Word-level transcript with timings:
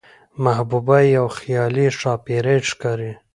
محبوبه 0.43 0.97
يوه 1.15 1.31
خيالي 1.39 1.87
ښاپېرۍ 1.99 2.57
ښکاري، 2.69 3.11